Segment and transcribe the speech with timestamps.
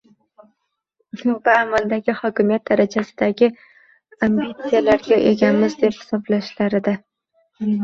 [1.43, 3.51] va amaldagi hokimiyat darajasidagi
[4.29, 6.99] ambitsiyalarga egamiz deb hisoblashlarida